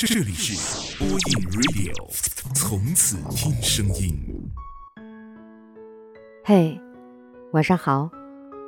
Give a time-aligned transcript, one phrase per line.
[0.00, 1.92] 这里是播音 Radio，
[2.54, 4.14] 从此听声音。
[6.44, 6.80] 嘿，
[7.50, 8.08] 晚上好，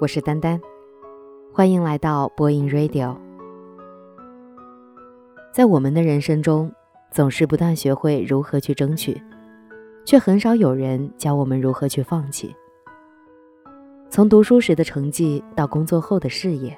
[0.01, 0.61] 我是丹丹，
[1.53, 3.17] 欢迎来到播音 Radio。
[5.55, 6.69] 在我们的人生中，
[7.13, 9.23] 总是不断学会如何去争取，
[10.05, 12.53] 却很少有人教我们如何去放弃。
[14.11, 16.77] 从读书时的成绩到工作后的事业，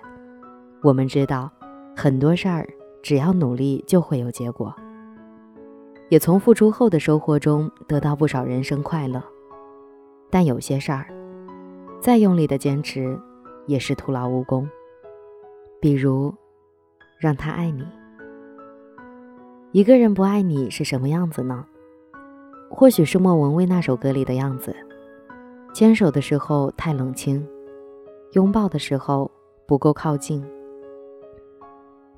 [0.82, 1.50] 我们知道
[1.96, 2.69] 很多事儿
[3.03, 4.75] 只要努力就会有结果，
[6.09, 9.23] 也从付出后的收获中得到不少人生快乐。
[10.30, 11.07] 但有些事儿，
[12.01, 13.19] 再用力的坚持
[13.66, 14.69] 也是徒劳无功。
[15.80, 16.33] 比如，
[17.19, 17.84] 让他爱你。
[19.73, 21.66] 一个人不爱你是什么样子呢？
[22.71, 24.74] 或许是莫文蔚那首歌里的样子。
[25.74, 27.46] 牵手的时候太冷清，
[28.32, 29.30] 拥抱的时候
[29.66, 30.45] 不够靠近，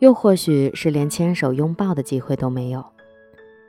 [0.04, 2.84] 又或许是连牵手拥抱的机会都没有，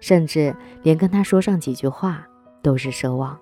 [0.01, 0.53] 甚至
[0.83, 2.27] 连跟他说上几句话
[2.61, 3.39] 都是奢望。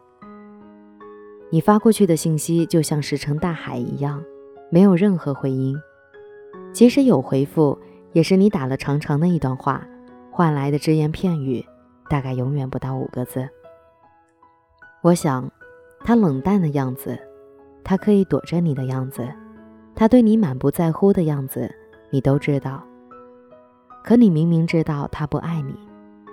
[1.50, 4.24] 你发过去的信息就像石沉大海一样，
[4.70, 5.76] 没有任何回音，
[6.72, 7.80] 即使有回复，
[8.12, 9.84] 也是你打了长长的一段话
[10.30, 11.66] 换来的只言片语，
[12.12, 13.50] 大概永远不到五个字。
[15.02, 15.52] 我想。
[16.06, 17.18] 他冷淡的样子，
[17.82, 19.26] 他刻意躲着你的样子，
[19.96, 21.74] 他对你满不在乎的样子，
[22.14, 22.84] 你都知道。
[24.04, 25.76] 可你明明知道他不爱你，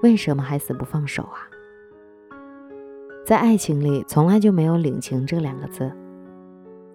[0.03, 1.49] 为什么还死不放手啊？
[3.25, 5.91] 在爱情里，从来就没有领情这两个字。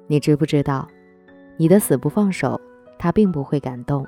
[0.05, 0.87] 你知不知道，
[1.57, 2.61] 你的死不放手，
[2.99, 4.05] 他并不会感动。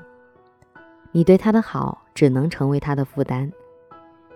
[1.12, 3.52] 你对他的好，只能成为他的负担。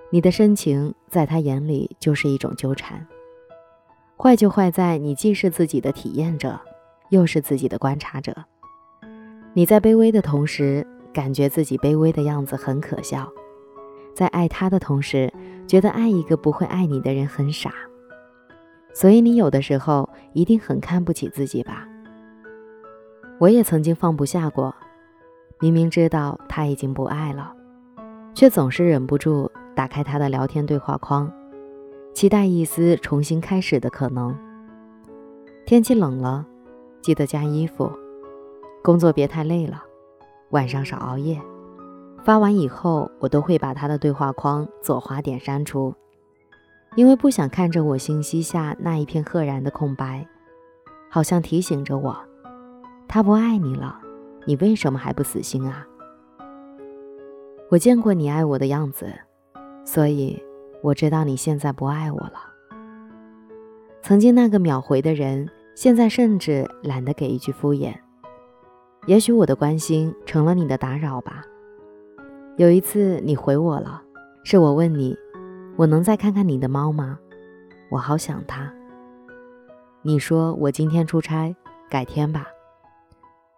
[0.09, 3.06] 你的深情，在他眼里就是一种纠缠。
[4.17, 6.59] 坏就坏在你既是自己的体验者，
[7.09, 8.36] 又是自己的观察者。
[9.53, 13.27] 你在卑微的同时，感觉自己卑微的样子很可笑；
[14.13, 15.31] 在爱他的同时，
[15.67, 17.73] 觉得爱一个不会爱你的人很傻。
[18.94, 21.85] 所以你有的时候一定很看不起自己吧？
[23.40, 24.73] 我也曾经放不下过，
[25.59, 27.53] 明明知道他已经不爱了，
[28.34, 31.29] 却总是忍不住打开他的聊天对话框。
[32.13, 34.34] 期待一丝重新开始的可能。
[35.66, 36.45] 天气冷了，
[37.01, 37.91] 记得加衣服。
[38.84, 39.84] 工作别太累了，
[40.50, 41.40] 晚上少熬夜。
[42.24, 45.94] 发完以后，我都会把他的对话框左滑点删除，
[46.96, 50.28] 因为不想看着我信息下那一片赫然的空白，
[51.09, 52.16] 好像提醒着我，
[53.08, 54.00] 他不爱你了，
[54.46, 55.86] 你为什么还不死心啊？
[57.70, 59.08] 我见过你爱我的样子，
[59.86, 60.41] 所以。
[60.84, 62.41] 我知道你现在不爱我了。
[64.02, 67.94] 曾经那个秒回的人，现在甚至懒得给一句敷衍。
[69.07, 71.44] 也许我的关心成了你的打扰吧。
[72.57, 74.01] 有一次你回我了，
[74.44, 75.17] 是我问你，
[75.75, 77.17] 我能再看看你的猫吗？
[77.90, 78.72] 我好想它。
[80.03, 81.56] 你说我今天出差，
[81.90, 82.45] 改天吧。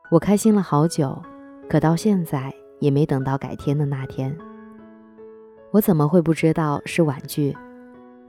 [0.10, 1.22] 我开心了好久，
[1.70, 4.34] 可到现在也没等到改天的那天。
[5.72, 7.54] 我怎么会不知道是婉拒，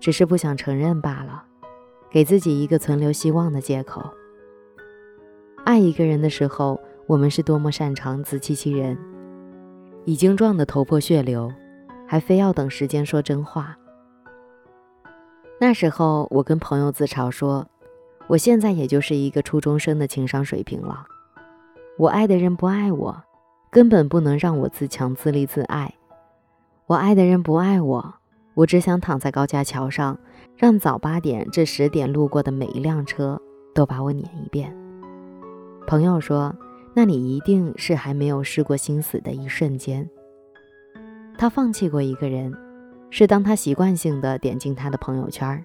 [0.00, 1.44] 只是不想承认罢了，
[2.10, 4.03] 给自己一个存留希望的借口。
[5.64, 8.97] 爱一个人的时候，我们是多么擅长自欺欺人，
[10.06, 11.53] 已经撞得头破血流，
[12.06, 13.76] 还非要等时间说真话。
[15.60, 17.66] 那时候我跟朋友自嘲说，
[18.26, 21.04] 我现在也就是一个初中生的情商水平了。
[21.98, 23.22] 我爱的人不爱我，
[23.71, 25.94] 根本不能让我自强自立自爱。
[26.86, 28.15] 我爱的人不爱我，
[28.54, 30.19] 我只想躺在高架桥上，
[30.56, 33.41] 让早八点至十点路过的每一辆车
[33.75, 34.75] 都把我撵一遍。
[35.86, 36.54] 朋友说
[36.94, 40.09] ：“那你一定是还没有试过心死的一瞬间。”
[41.37, 42.55] 他放弃过一个人，
[43.10, 45.65] 是当他习惯性的点进他的朋友圈，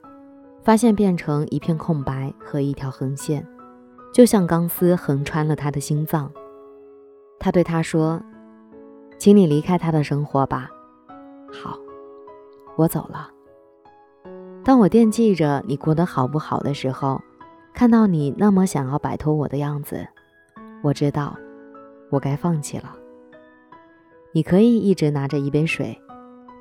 [0.63, 3.47] 发现变成一片空白和一条横线，
[4.11, 6.31] 就像钢丝横穿了他的心脏。
[7.39, 8.21] 他对他说
[9.17, 10.69] ：“请你离开他的生活吧。”
[11.53, 11.77] 好，
[12.75, 13.29] 我走了。
[14.63, 17.21] 当我惦记着你过得好不好的时候，
[17.73, 20.07] 看到你那么想要摆脱我的样子，
[20.81, 21.37] 我知道
[22.09, 22.95] 我该放弃了。
[24.31, 25.99] 你可以一直拿着一杯水，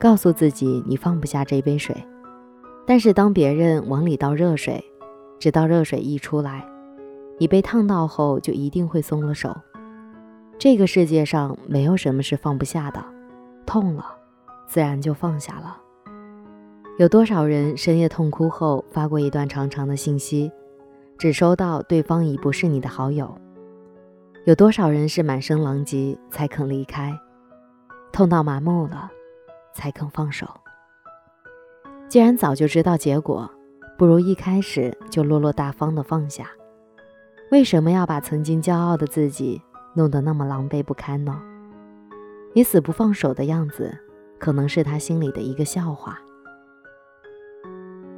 [0.01, 1.95] 告诉自己你放不下这杯水，
[2.87, 4.83] 但是当别人往里倒热水，
[5.39, 6.67] 直到热水溢出来，
[7.39, 9.57] 你被烫到后就一定会松了手。
[10.59, 13.05] 这个世界上没有什么是放不下的，
[13.65, 14.05] 痛了。
[14.67, 15.79] 自然就放下了。
[16.99, 20.53] 有多少人深夜痛哭后发过一段长长的信息，
[21.17, 23.35] 只收到对方已不是你的好友？
[24.49, 27.15] 有多少人是满身狼藉才肯离开？
[28.11, 29.11] 痛到麻木了，
[29.75, 30.49] 才肯放手。
[32.09, 33.51] 既然早就知道结果，
[33.99, 36.49] 不如一开始就落落大方的放下。
[37.51, 39.61] 为什么要把曾经骄傲的自己
[39.93, 41.39] 弄得那么狼狈不堪呢？
[42.55, 43.95] 你死不放手的样子，
[44.39, 46.19] 可能是他心里的一个笑话。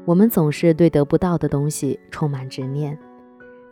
[0.04, 2.96] 我们总是对得不到的东西充满执念，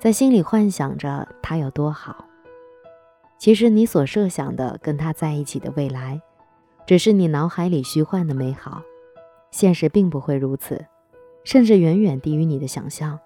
[0.01, 2.25] 在心里幻想着他有多好。
[3.39, 6.21] 其实你所设想的跟他在一起的未来，
[6.87, 8.83] 只是你脑海里虚幻的美好，
[9.51, 10.85] 现实并不会如此，
[11.45, 13.19] 甚至远远低于你的想象。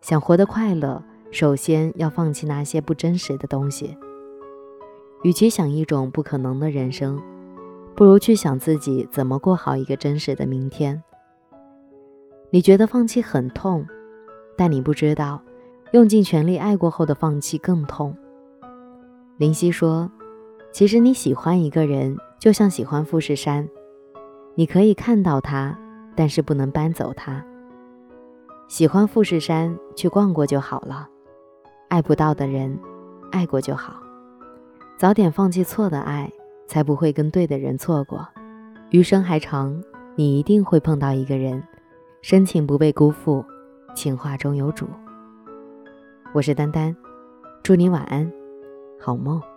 [0.00, 1.02] 想活得快乐。
[1.32, 3.98] 首先要放弃那些不真实的东西。
[5.24, 7.20] 与其想一种不可能的人生，
[7.96, 11.02] 不如去想自己怎么过好一个真实的明天。
[12.50, 13.84] 你觉得放弃很痛，
[14.56, 15.42] 但你不知道，
[15.90, 18.16] 用尽全力爱过后的放弃更痛。
[19.38, 20.10] 林夕说
[20.72, 23.68] ：“其实你喜欢一个人，就像喜欢富士山，
[24.54, 25.78] 你可以看到它，
[26.14, 27.44] 但是不能搬走它。
[28.66, 31.06] 喜欢富士山，去逛过就好了。”
[31.88, 32.78] 爱不到的人，
[33.30, 34.00] 爱过就好。
[34.96, 36.32] 早点放弃错的爱，
[36.66, 38.26] 才不会跟对的人错过。
[38.88, 39.78] 余生还长，
[40.14, 41.62] 你一定会碰到一个人，
[42.22, 43.44] 深情不被辜负，
[43.94, 44.88] 情话中有主。
[46.32, 46.96] 我是丹丹，
[47.62, 48.32] 祝你晚安，
[48.98, 49.55] 好梦。